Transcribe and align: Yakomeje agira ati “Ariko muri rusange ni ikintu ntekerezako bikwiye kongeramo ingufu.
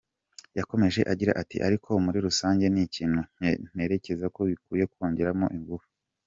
Yakomeje 0.57 1.01
agira 1.11 1.31
ati 1.41 1.57
“Ariko 1.67 1.89
muri 2.05 2.17
rusange 2.27 2.65
ni 2.73 2.81
ikintu 2.87 3.19
ntekerezako 3.75 4.39
bikwiye 4.49 4.83
kongeramo 4.93 5.47
ingufu. 5.57 5.89